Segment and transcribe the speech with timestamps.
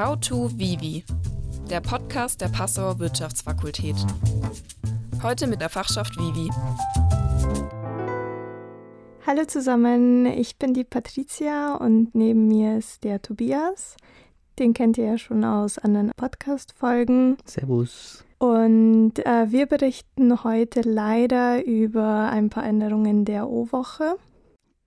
[0.00, 1.04] How to Vivi,
[1.68, 3.96] der Podcast der Passauer Wirtschaftsfakultät.
[5.22, 6.48] Heute mit der Fachschaft Vivi.
[9.26, 13.98] Hallo zusammen, ich bin die Patricia und neben mir ist der Tobias.
[14.58, 17.36] Den kennt ihr ja schon aus anderen Podcast-Folgen.
[17.44, 18.24] Servus.
[18.38, 24.14] Und äh, wir berichten heute leider über ein paar Änderungen der O-Woche.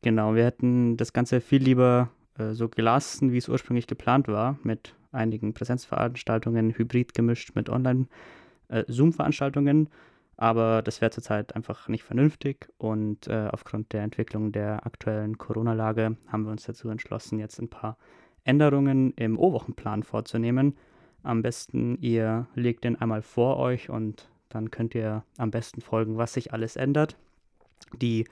[0.00, 2.08] Genau, wir hätten das Ganze viel lieber
[2.38, 9.86] äh, so gelassen, wie es ursprünglich geplant war, mit einigen Präsenzveranstaltungen, hybrid gemischt mit Online-Zoom-Veranstaltungen.
[9.86, 9.90] Äh,
[10.36, 16.16] Aber das wäre zurzeit einfach nicht vernünftig und äh, aufgrund der Entwicklung der aktuellen Corona-Lage
[16.28, 17.96] haben wir uns dazu entschlossen, jetzt ein paar
[18.44, 20.76] Änderungen im O-Wochenplan vorzunehmen.
[21.22, 26.16] Am besten, ihr legt den einmal vor euch und dann könnt ihr am besten folgen,
[26.16, 27.16] was sich alles ändert.
[27.94, 28.26] Die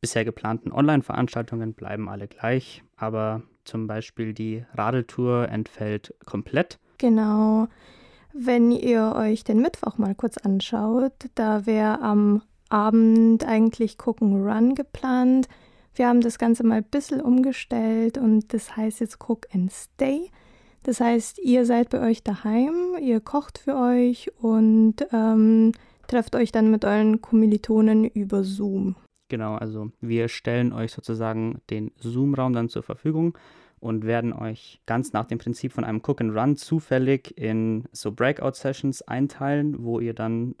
[0.00, 6.78] bisher geplanten Online-Veranstaltungen bleiben alle gleich, aber zum Beispiel die Radeltour entfällt komplett.
[6.98, 7.68] Genau.
[8.32, 14.74] Wenn ihr euch den Mittwoch mal kurz anschaut, da wäre am Abend eigentlich Gucken Run
[14.74, 15.48] geplant.
[15.94, 20.30] Wir haben das Ganze mal ein bisschen umgestellt und das heißt jetzt Cook and Stay.
[20.82, 25.72] Das heißt, ihr seid bei euch daheim, ihr kocht für euch und ähm,
[26.06, 28.96] trefft euch dann mit euren Kommilitonen über Zoom.
[29.28, 33.36] Genau, also wir stellen euch sozusagen den Zoom-Raum dann zur Verfügung
[33.80, 38.12] und werden euch ganz nach dem Prinzip von einem Cook and Run zufällig in so
[38.12, 40.54] Breakout-Sessions einteilen, wo ihr dann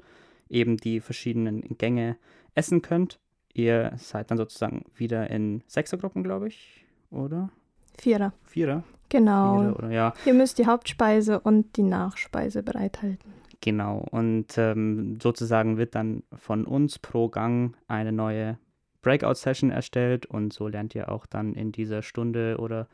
[0.48, 2.16] eben die verschiedenen Gänge
[2.54, 3.20] essen könnt.
[3.52, 7.50] Ihr seid dann sozusagen wieder in Sechsergruppen, glaube ich, oder?
[7.98, 8.32] Vierer.
[8.44, 8.84] Vierer?
[9.10, 9.60] Genau.
[9.60, 10.14] Vierer, oder ja.
[10.24, 13.40] Ihr müsst die Hauptspeise und die Nachspeise bereithalten.
[13.60, 18.58] Genau, und ähm, sozusagen wird dann von uns pro Gang eine neue
[19.02, 22.86] Breakout-Session erstellt und so lernt ihr auch dann in dieser Stunde oder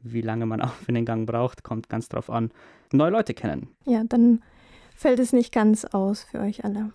[0.00, 2.50] wie lange man auch für den Gang braucht, kommt ganz drauf an,
[2.92, 3.68] neue Leute kennen.
[3.84, 4.42] Ja, dann
[4.94, 6.90] fällt es nicht ganz aus für euch alle.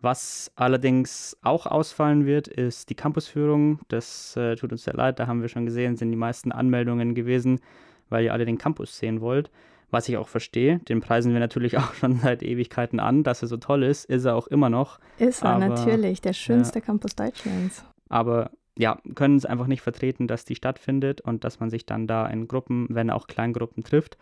[0.00, 3.80] Was allerdings auch ausfallen wird, ist die Campusführung.
[3.88, 7.14] Das äh, tut uns sehr leid, da haben wir schon gesehen, sind die meisten Anmeldungen
[7.14, 7.60] gewesen,
[8.08, 9.50] weil ihr alle den Campus sehen wollt
[9.90, 10.78] was ich auch verstehe.
[10.80, 14.04] Den preisen wir natürlich auch schon seit Ewigkeiten an, dass er so toll ist.
[14.04, 14.98] Ist er auch immer noch.
[15.18, 17.84] Ist er aber, natürlich, der schönste ja, Campus Deutschlands.
[18.08, 22.06] Aber ja, können es einfach nicht vertreten, dass die stattfindet und dass man sich dann
[22.06, 24.18] da in Gruppen, wenn auch Kleingruppen trifft.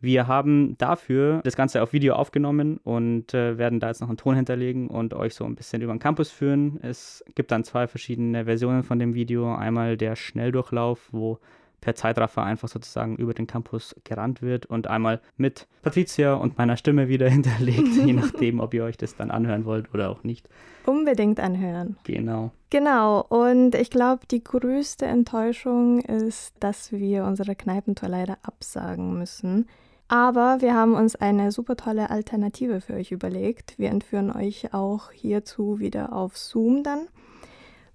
[0.00, 4.18] Wir haben dafür das Ganze auf Video aufgenommen und äh, werden da jetzt noch einen
[4.18, 6.78] Ton hinterlegen und euch so ein bisschen über den Campus führen.
[6.82, 9.54] Es gibt dann zwei verschiedene Versionen von dem Video.
[9.54, 11.38] Einmal der Schnelldurchlauf, wo
[11.86, 16.76] per Zeitraffer einfach sozusagen über den Campus gerannt wird und einmal mit Patricia und meiner
[16.76, 20.48] Stimme wieder hinterlegt, je nachdem, ob ihr euch das dann anhören wollt oder auch nicht.
[20.84, 21.96] Unbedingt anhören.
[22.02, 22.50] Genau.
[22.70, 29.68] Genau, und ich glaube, die größte Enttäuschung ist, dass wir unsere Kneipentour leider absagen müssen.
[30.08, 33.78] Aber wir haben uns eine super tolle Alternative für euch überlegt.
[33.78, 37.06] Wir entführen euch auch hierzu wieder auf Zoom dann.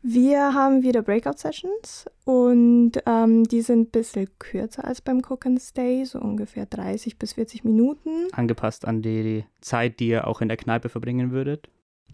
[0.03, 5.62] Wir haben wieder Breakout-Sessions und ähm, die sind ein bisschen kürzer als beim Cook and
[5.62, 8.28] Stay, so ungefähr 30 bis 40 Minuten.
[8.31, 11.69] Angepasst an die Zeit, die ihr auch in der Kneipe verbringen würdet.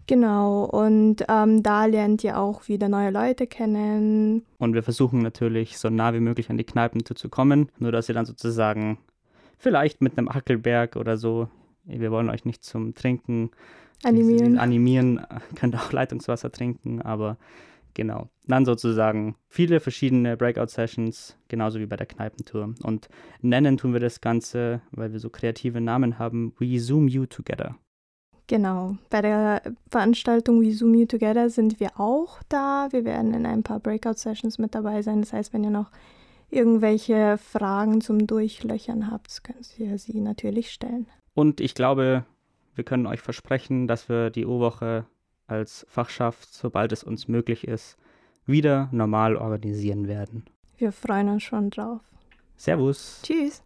[0.06, 4.44] Genau, und ähm, da lernt ihr auch wieder neue Leute kennen.
[4.58, 8.08] Und wir versuchen natürlich so nah wie möglich an die Kneipen zu kommen, nur dass
[8.08, 8.98] ihr dann sozusagen
[9.58, 11.48] vielleicht mit einem Hackelberg oder so,
[11.84, 13.50] wir wollen euch nicht zum Trinken
[14.02, 17.38] animieren, animieren könnt auch Leitungswasser trinken, aber
[17.94, 18.28] Genau.
[18.46, 22.74] Dann sozusagen viele verschiedene Breakout-Sessions, genauso wie bei der Kneipentour.
[22.82, 23.08] Und
[23.40, 27.76] nennen tun wir das Ganze, weil wir so kreative Namen haben, We Zoom You Together.
[28.46, 28.96] Genau.
[29.10, 32.88] Bei der Veranstaltung We Zoom You Together sind wir auch da.
[32.90, 35.20] Wir werden in ein paar Breakout-Sessions mit dabei sein.
[35.20, 35.90] Das heißt, wenn ihr noch
[36.50, 41.06] irgendwelche Fragen zum Durchlöchern habt, könnt ihr sie natürlich stellen.
[41.34, 42.24] Und ich glaube,
[42.74, 45.04] wir können euch versprechen, dass wir die O-Woche
[45.48, 47.96] als Fachschaft, sobald es uns möglich ist,
[48.46, 50.44] wieder normal organisieren werden.
[50.76, 52.00] Wir freuen uns schon drauf.
[52.56, 53.20] Servus.
[53.22, 53.62] Tschüss.